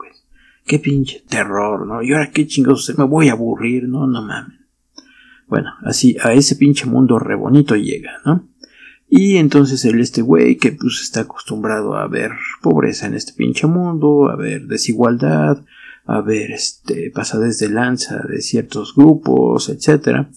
[0.65, 2.01] Qué pinche terror, ¿no?
[2.01, 4.59] Y ahora qué chingados, me voy a aburrir, no, no mames.
[5.47, 8.47] Bueno, así, a ese pinche mundo re bonito llega, ¿no?
[9.07, 12.31] Y entonces él, este güey, que pues está acostumbrado a ver
[12.63, 15.63] pobreza en este pinche mundo, a ver desigualdad,
[16.05, 20.31] a ver este pasadez de lanza de ciertos grupos, etcétera,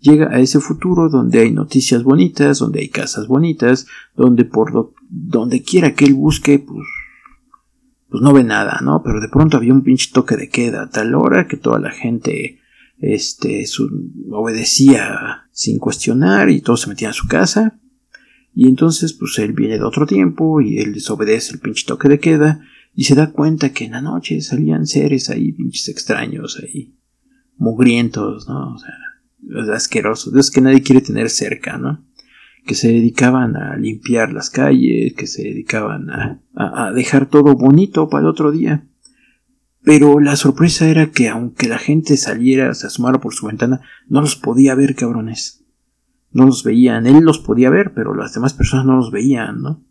[0.00, 5.62] llega a ese futuro donde hay noticias bonitas, donde hay casas bonitas, donde por donde
[5.62, 6.86] quiera que él busque, pues
[8.12, 9.02] pues no ve nada, ¿no?
[9.02, 11.90] Pero de pronto había un pinche toque de queda a tal hora que toda la
[11.90, 12.60] gente
[12.98, 13.64] este
[14.30, 17.80] obedecía sin cuestionar y todos se metían a su casa
[18.54, 22.20] y entonces, pues él viene de otro tiempo y él desobedece el pinche toque de
[22.20, 22.60] queda
[22.94, 26.94] y se da cuenta que en la noche salían seres ahí, pinches extraños ahí,
[27.56, 28.74] mugrientos, ¿no?
[28.74, 32.04] O sea, asquerosos, de que nadie quiere tener cerca, ¿no?
[32.64, 38.08] Que se dedicaban a limpiar las calles, que se dedicaban a, a dejar todo bonito
[38.08, 38.86] para el otro día.
[39.82, 44.20] Pero la sorpresa era que aunque la gente saliera, se asomara por su ventana, no
[44.20, 45.62] los podía ver, cabrones
[46.32, 47.06] no los veían.
[47.06, 49.84] Él los podía ver, pero las demás personas no los veían, ¿no?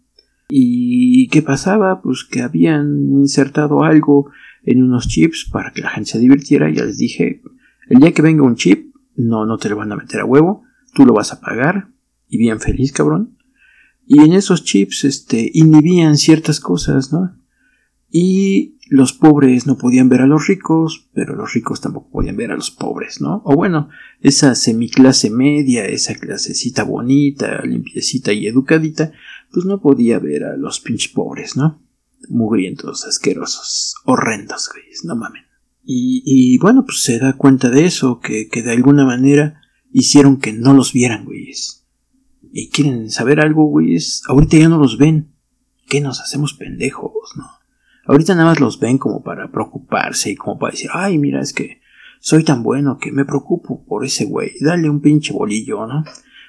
[0.50, 2.02] ¿Y qué pasaba?
[2.02, 4.32] Pues que habían insertado algo
[4.64, 6.70] en unos chips para que la gente se divirtiera.
[6.70, 7.42] Ya les dije,
[7.88, 10.64] el día que venga un chip, no, no te lo van a meter a huevo,
[10.94, 11.88] tú lo vas a pagar
[12.32, 13.38] y bien feliz, cabrón.
[14.08, 17.38] Y en esos chips, este, inhibían ciertas cosas, ¿no?
[18.10, 22.52] Y los pobres no podían ver a los ricos, pero los ricos tampoco podían ver
[22.52, 23.42] a los pobres, ¿no?
[23.46, 23.90] O bueno,
[24.22, 29.12] esa semiclase media, esa clasecita bonita, limpiecita y educadita,
[29.52, 31.82] pues no podía ver a los pinches pobres, ¿no?
[32.30, 35.44] Mugrientos, asquerosos, horrendos, güeyes, no mamen.
[35.84, 40.38] Y, y, bueno, pues se da cuenta de eso, que, que de alguna manera hicieron
[40.38, 41.81] que no los vieran, güeyes.
[42.52, 45.34] Y quieren saber algo, güeyes, ahorita ya no los ven.
[45.88, 47.50] ¿Qué nos hacemos pendejos, no?
[48.06, 51.54] Ahorita nada más los ven como para preocuparse y como para decir, ay, mira, es
[51.54, 51.82] que
[52.20, 54.52] soy tan bueno que me preocupo por ese güey.
[54.60, 56.04] Dale un pinche bolillo, ¿no?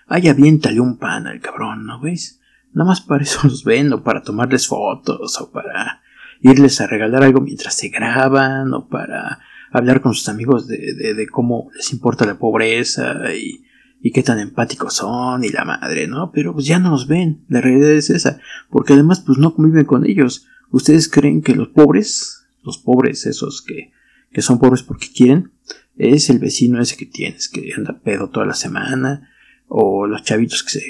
[0.09, 2.40] Ay, aviéntale un pan al cabrón, ¿no ves?
[2.72, 6.03] Nada más para eso los ven, o para tomarles fotos, o para
[6.40, 9.38] irles a regalar algo mientras se graban, o para
[9.70, 13.64] hablar con sus amigos de, de, de cómo les importa la pobreza y,
[14.03, 16.32] y qué tan empáticos son y la madre, ¿no?
[16.32, 19.84] Pero pues ya no los ven, la realidad es esa, porque además pues no conviven
[19.84, 23.92] con ellos, ¿Ustedes creen que los pobres, los pobres esos que,
[24.32, 25.53] que son pobres porque quieren,
[25.96, 29.30] es el vecino ese que tienes, que anda pedo toda la semana,
[29.68, 30.84] o los chavitos que se,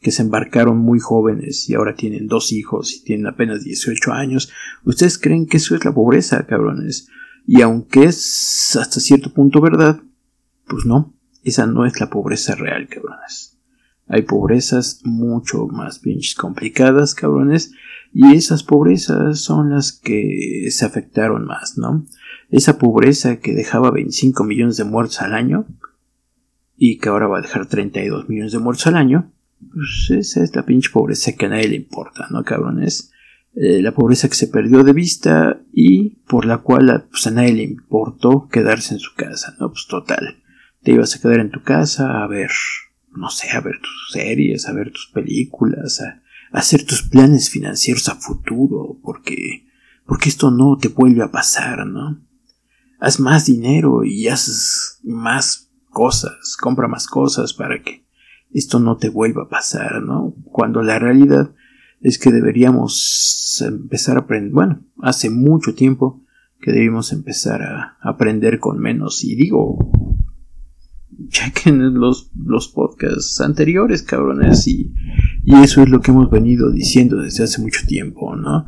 [0.00, 4.50] que se embarcaron muy jóvenes y ahora tienen dos hijos y tienen apenas 18 años.
[4.84, 7.06] ¿Ustedes creen que eso es la pobreza, cabrones?
[7.46, 10.00] Y aunque es hasta cierto punto verdad,
[10.66, 13.58] pues no, esa no es la pobreza real, cabrones.
[14.08, 17.72] Hay pobrezas mucho más pinches complicadas, cabrones,
[18.12, 22.04] y esas pobrezas son las que se afectaron más, ¿no?
[22.50, 25.66] Esa pobreza que dejaba 25 millones de muertos al año
[26.76, 29.32] y que ahora va a dejar 32 millones de muertos al año,
[29.72, 33.12] pues esa es la pinche pobreza que a nadie le importa, ¿no, cabrones?
[33.54, 37.52] Eh, la pobreza que se perdió de vista y por la cual pues, a nadie
[37.52, 39.70] le importó quedarse en su casa, ¿no?
[39.70, 40.41] Pues total,
[40.82, 42.50] te ibas a quedar en tu casa a ver,
[43.10, 46.22] no sé, a ver tus series, a ver tus películas, a
[46.52, 49.66] hacer tus planes financieros a futuro, porque,
[50.06, 52.20] porque esto no te vuelve a pasar, ¿no?
[53.02, 58.06] haz más dinero y haz más cosas, compra más cosas para que
[58.52, 60.36] esto no te vuelva a pasar, ¿no?
[60.44, 61.52] Cuando la realidad
[62.00, 66.24] es que deberíamos empezar a aprender, bueno, hace mucho tiempo
[66.60, 69.78] que debimos empezar a aprender con menos y digo,
[71.28, 74.92] chequen los, los podcasts anteriores, cabrones, y,
[75.44, 78.66] y eso es lo que hemos venido diciendo desde hace mucho tiempo, ¿no?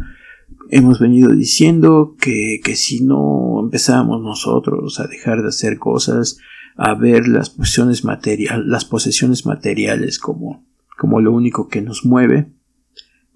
[0.70, 6.38] hemos venido diciendo que, que si no empezábamos nosotros a dejar de hacer cosas,
[6.76, 10.66] a ver las posesiones, material, las posesiones materiales como,
[10.98, 12.52] como lo único que nos mueve,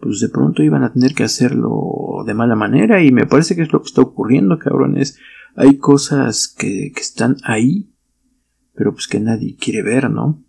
[0.00, 3.62] pues de pronto iban a tener que hacerlo de mala manera y me parece que
[3.62, 5.18] es lo que está ocurriendo, cabrones.
[5.56, 7.90] Hay cosas que, que están ahí,
[8.78, 10.40] pero pues que nadie quiere ver, ¿no?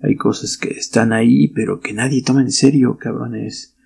[0.00, 3.76] Hay cosas que están ahí, pero que nadie toma en serio, cabrones.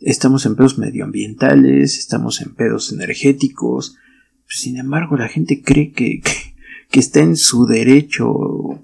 [0.00, 3.98] Estamos en pedos medioambientales, estamos en pedos energéticos.
[4.46, 6.22] Sin embargo, la gente cree que,
[6.90, 8.82] que, está en su derecho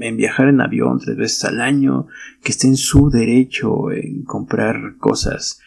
[0.00, 2.06] en viajar en avión tres veces al año,
[2.42, 5.60] que está en su derecho en comprar cosas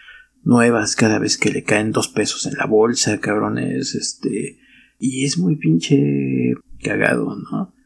[0.43, 4.57] nuevas cada vez que le caen dos pesos en la bolsa, cabrones, este,
[4.97, 7.78] y es muy pinche cagado, ¿no?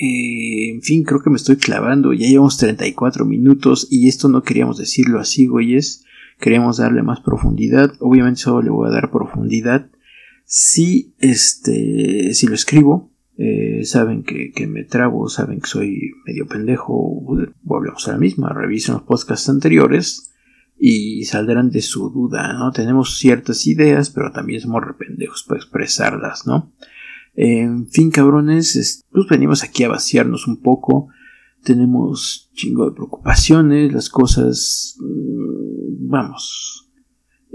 [0.00, 2.12] Eh, en fin, creo que me estoy clavando.
[2.12, 6.04] Ya llevamos 34 minutos y esto no queríamos decirlo así, güeyes.
[6.38, 7.92] Queríamos darle más profundidad.
[8.00, 9.90] Obviamente solo le voy a dar profundidad.
[10.44, 17.22] Si, este, si lo escribo, eh, saben que, me trabo, saben que soy medio pendejo.
[17.62, 18.52] Volvemos a la misma.
[18.52, 20.32] Revisen los podcasts anteriores
[20.78, 22.70] y saldrán de su duda, ¿no?
[22.70, 26.72] Tenemos ciertas ideas, pero también somos rependejos para expresarlas, ¿no?
[27.36, 31.08] En fin, cabrones, pues venimos aquí a vaciarnos un poco.
[31.62, 36.82] Tenemos chingo de preocupaciones, las cosas, mm, vamos.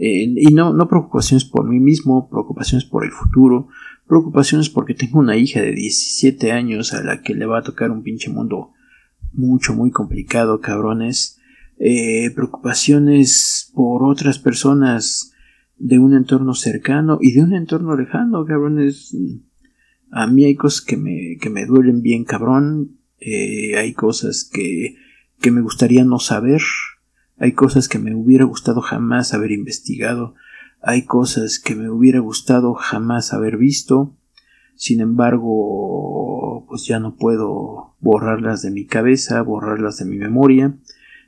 [0.04, 3.68] y no, no preocupaciones por mí mismo, preocupaciones por el futuro,
[4.08, 7.92] preocupaciones porque tengo una hija de 17 años a la que le va a tocar
[7.92, 8.72] un pinche mundo
[9.34, 11.40] mucho, muy complicado, cabrones.
[11.78, 15.34] Eh, preocupaciones por otras personas
[15.78, 19.16] de un entorno cercano y de un entorno lejano, cabrones.
[20.12, 24.96] A mí hay cosas que me, que me duelen bien cabrón, eh, hay cosas que,
[25.40, 26.62] que me gustaría no saber,
[27.38, 30.36] hay cosas que me hubiera gustado jamás haber investigado,
[30.82, 34.16] hay cosas que me hubiera gustado jamás haber visto,
[34.76, 40.76] sin embargo, pues ya no puedo borrarlas de mi cabeza, borrarlas de mi memoria,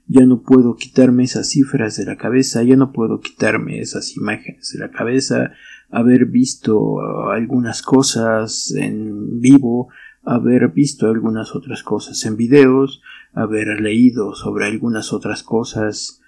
[0.07, 4.71] ya no puedo quitarme esas cifras de la cabeza, ya no puedo quitarme esas imágenes
[4.73, 5.51] de la cabeza,
[5.93, 9.89] haber visto algunas cosas en vivo,
[10.23, 16.19] haber visto algunas otras cosas en videos, haber leído sobre algunas otras cosas,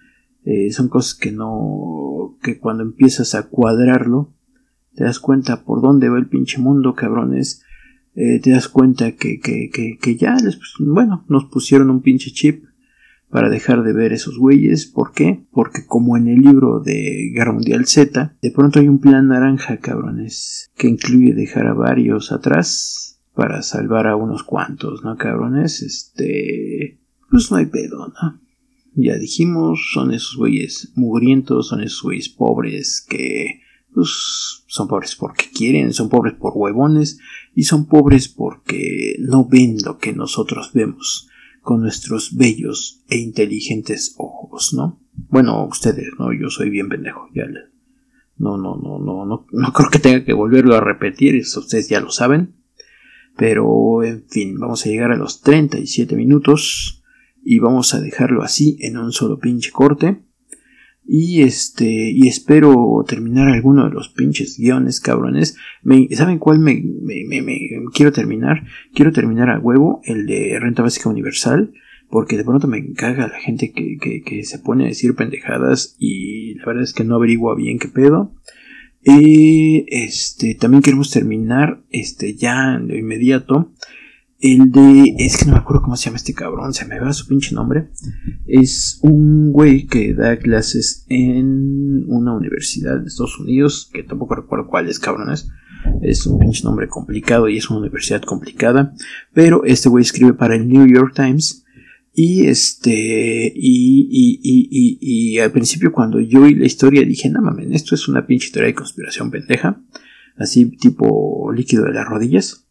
[0.43, 4.33] eh, son cosas que no, que cuando empiezas a cuadrarlo,
[4.93, 7.63] te das cuenta por dónde va el pinche mundo, cabrones,
[8.13, 12.29] eh, te das cuenta que, que, que, que ya, les, bueno, nos pusieron un pinche
[12.31, 12.65] chip
[13.35, 14.85] para dejar de ver esos güeyes.
[14.85, 15.45] ¿Por qué?
[15.51, 19.75] Porque como en el libro de Guerra Mundial Z, de pronto hay un plan naranja,
[19.81, 25.81] cabrones, que incluye dejar a varios atrás para salvar a unos cuantos, ¿no, cabrones?
[25.81, 27.01] Este...
[27.29, 28.39] Pues no hay pedo, ¿no?
[28.93, 33.59] Ya dijimos, son esos güeyes mugrientos, son esos güeyes pobres que...
[33.93, 37.19] Pues son pobres porque quieren, son pobres por huevones
[37.53, 41.27] y son pobres porque no ven lo que nosotros vemos
[41.65, 45.01] con nuestros bellos e inteligentes ojos, ¿no?
[45.29, 46.31] Bueno, ustedes, ¿no?
[46.31, 47.45] Yo soy bien pendejo, ya
[48.37, 51.89] no, no, no, no, no, no creo que tenga que volverlo a repetir, eso ustedes
[51.89, 52.53] ya lo saben.
[53.35, 57.03] Pero, en fin, vamos a llegar a los 37 minutos
[57.43, 60.21] y vamos a dejarlo así en un solo pinche corte.
[61.07, 65.55] Y este, y espero terminar alguno de los pinches guiones, cabrones.
[66.11, 68.63] ¿Saben cuál me, me, quiero terminar?
[68.93, 71.73] Quiero terminar a huevo el de renta básica universal.
[72.07, 76.53] Porque de pronto me encaga la gente que, que, se pone a decir pendejadas y
[76.53, 78.35] la verdad es que no averigua bien qué pedo.
[79.03, 83.73] Y este, también queremos terminar, este, ya de inmediato,
[84.45, 87.13] el de, es que no me acuerdo cómo se llama este cabrón, se me va
[87.13, 87.89] su pinche nombre.
[88.45, 94.67] Es un güey que da clases en una universidad de Estados Unidos, que tampoco recuerdo
[94.67, 95.49] cuál es, cabrones.
[96.01, 98.93] Es un pinche nombre complicado y es una universidad complicada.
[99.33, 101.65] Pero este güey escribe para el New York Times
[102.13, 107.41] y este, y, y, y, y, al principio cuando yo oí la historia dije, no
[107.41, 109.81] mames, esto es una pinche historia de conspiración pendeja,
[110.37, 112.64] así tipo líquido de las rodillas.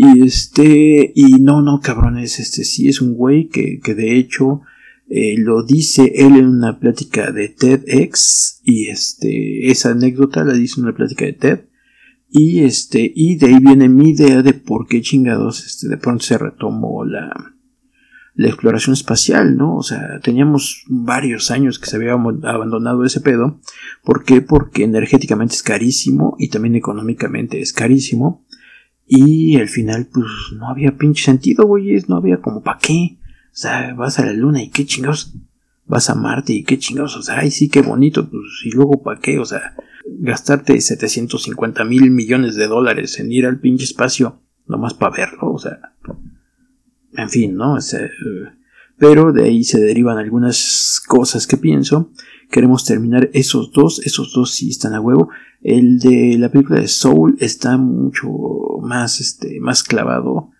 [0.00, 4.60] Y este, y no, no, cabrones, este sí es un güey que, que de hecho
[5.08, 10.78] eh, lo dice él en una plática de TEDx, y este, esa anécdota la dice
[10.78, 11.60] en una plática de TED.
[12.30, 16.22] Y este, y de ahí viene mi idea de por qué chingados, este, de pronto
[16.22, 17.56] se retomó la,
[18.36, 19.78] la exploración espacial, ¿no?
[19.78, 23.58] O sea, teníamos varios años que se había abandonado ese pedo.
[24.04, 24.42] ¿Por qué?
[24.42, 28.44] Porque energéticamente es carísimo y también económicamente es carísimo.
[29.08, 33.18] Y al final, pues no había pinche sentido, güey, no había como para qué.
[33.46, 35.34] O sea, vas a la luna y qué chingados.
[35.86, 37.16] Vas a Marte y qué chingados.
[37.16, 39.38] O sea, ay, sí, qué bonito, pues y luego para qué.
[39.38, 45.16] O sea, gastarte 750 mil millones de dólares en ir al pinche espacio nomás para
[45.16, 45.80] verlo, o sea,
[47.12, 47.78] en fin, ¿no?
[47.78, 48.10] Eh,
[48.98, 52.10] pero de ahí se derivan algunas cosas que pienso.
[52.50, 55.28] Queremos terminar esos dos, esos dos sí están a huevo.
[55.62, 58.28] El de la película de Soul está mucho
[58.82, 60.50] más, este, más clavado.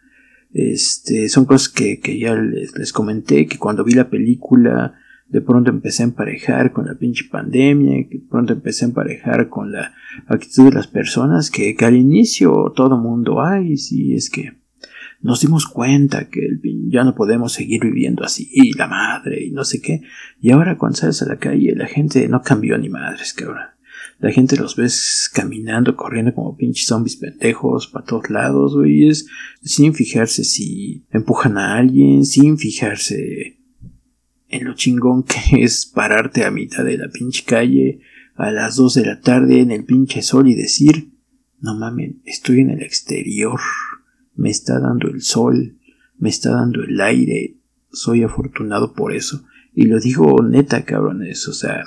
[0.53, 4.95] Este, son cosas que, que ya les, comenté, que cuando vi la película,
[5.29, 9.49] de pronto empecé a emparejar con la pinche pandemia, que de pronto empecé a emparejar
[9.49, 9.95] con la
[10.27, 14.59] actitud de las personas, que, que al inicio todo mundo, ay, sí, es que
[15.21, 16.41] nos dimos cuenta que
[16.89, 20.03] ya no podemos seguir viviendo así, y la madre, y no sé qué.
[20.41, 23.77] Y ahora cuando sales a la calle, la gente no cambió ni madres, ahora.
[24.21, 29.27] La gente los ves caminando, corriendo como pinches zombies pendejos para todos lados, güeyes,
[29.63, 33.59] sin fijarse si empujan a alguien, sin fijarse
[34.49, 38.01] en lo chingón que es pararte a mitad de la pinche calle
[38.35, 41.13] a las dos de la tarde en el pinche sol y decir,
[41.61, 43.61] no mamen, estoy en el exterior
[44.39, 45.77] me está dando el sol,
[46.17, 47.57] me está dando el aire,
[47.93, 49.45] soy afortunado por eso.
[49.75, 51.83] Y lo digo neta, cabrones, o sea,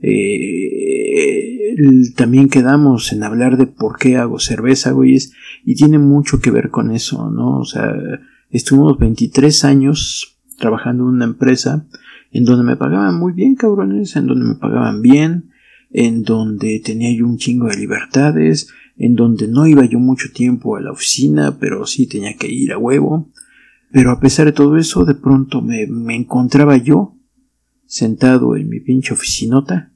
[0.00, 1.74] eh,
[2.16, 5.32] también quedamos en hablar de por qué hago cerveza, güeyes,
[5.64, 7.58] y tiene mucho que ver con eso, ¿no?
[7.58, 7.92] O sea,
[8.50, 11.86] estuvimos 23 años trabajando en una empresa
[12.30, 15.50] en donde me pagaban muy bien, cabrones, en donde me pagaban bien,
[15.92, 20.76] en donde tenía yo un chingo de libertades, en donde no iba yo mucho tiempo
[20.76, 23.30] a la oficina, pero sí tenía que ir a huevo.
[23.92, 27.18] Pero a pesar de todo eso, de pronto me, me encontraba yo
[27.84, 29.92] sentado en mi pinche oficinota,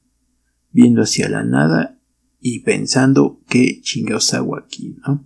[0.71, 1.99] viendo hacia la nada
[2.39, 5.25] y pensando qué chingados hago aquí, ¿no?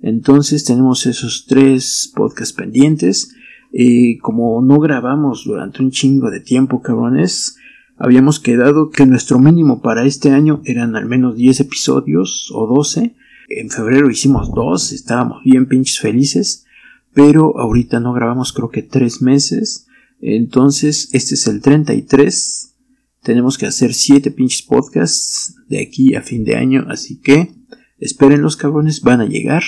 [0.00, 3.34] Entonces tenemos esos tres podcasts pendientes.
[3.72, 7.56] Eh, como no grabamos durante un chingo de tiempo, cabrones,
[7.96, 13.14] Habíamos quedado que nuestro mínimo para este año eran al menos 10 episodios o 12.
[13.48, 16.66] En febrero hicimos dos, estábamos bien pinches felices,
[17.12, 19.86] pero ahorita no grabamos creo que 3 meses.
[20.20, 22.74] Entonces, este es el 33.
[23.22, 27.54] Tenemos que hacer 7 pinches podcasts de aquí a fin de año, así que
[27.98, 29.62] esperen los cabrones, van a llegar.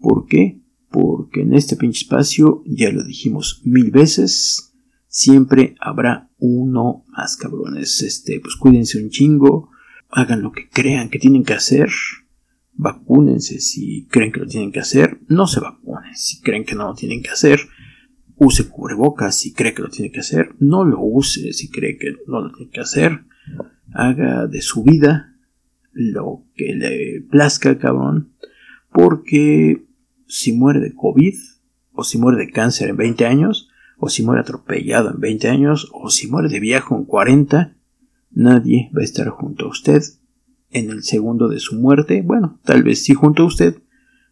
[0.00, 0.62] ¿Por qué?
[0.90, 4.67] Porque en este pinche espacio, ya lo dijimos mil veces,
[5.18, 8.02] siempre habrá uno más cabrones.
[8.02, 9.70] Este, pues cuídense un chingo,
[10.10, 11.90] hagan lo que crean que tienen que hacer,
[12.74, 16.86] vacúnense si creen que lo tienen que hacer, no se vacunen si creen que no
[16.86, 17.58] lo tienen que hacer,
[18.36, 22.12] use cubrebocas si cree que lo tiene que hacer, no lo use si cree que
[22.28, 23.24] no lo tiene que hacer,
[23.92, 25.34] haga de su vida
[25.90, 28.34] lo que le plazca, cabrón,
[28.92, 29.84] porque
[30.28, 31.34] si muere de COVID
[31.90, 33.67] o si muere de cáncer en 20 años,
[33.98, 37.76] o si muere atropellado en 20 años, o si muere de viejo en 40,
[38.30, 40.02] nadie va a estar junto a usted
[40.70, 42.22] en el segundo de su muerte.
[42.22, 43.82] Bueno, tal vez sí junto a usted,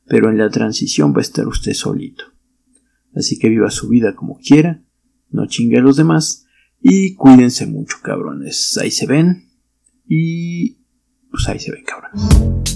[0.07, 2.25] pero en la transición va a estar usted solito.
[3.15, 4.83] Así que viva su vida como quiera,
[5.31, 6.47] no chingue a los demás
[6.81, 8.79] y cuídense mucho, cabrones.
[8.81, 9.49] Ahí se ven
[10.07, 10.79] y
[11.31, 12.76] pues ahí se ven, cabrones.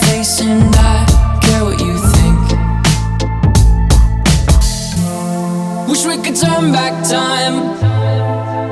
[0.41, 2.39] and I care what you think.
[5.87, 7.57] Wish we could turn back time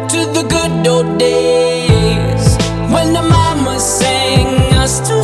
[0.09, 2.57] to the good old days
[2.93, 5.23] when the mama sang us to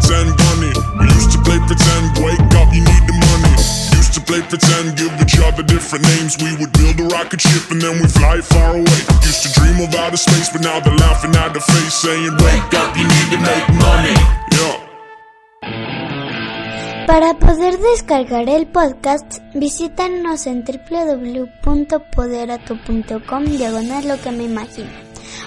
[9.23, 9.81] Used to dream
[10.17, 12.33] space, but now they're laughing at the face, saying,
[12.73, 13.65] up, you need to make.
[17.07, 24.89] Para poder descargar el podcast, visítanos en www.poderato.com diagonal lo que me imagino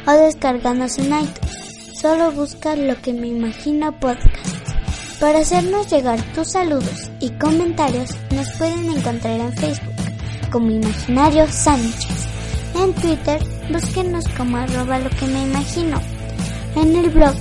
[0.06, 1.94] o descarganos en iTunes.
[1.94, 4.73] Solo busca lo que me imagino podcast.
[5.20, 9.92] Para hacernos llegar tus saludos y comentarios, nos pueden encontrar en Facebook
[10.50, 12.26] como Imaginario Sánchez.
[12.74, 16.00] En Twitter, búsquenos como arroba lo que me imagino.
[16.76, 17.34] En el blog